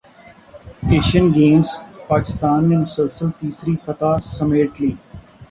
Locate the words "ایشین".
0.89-1.25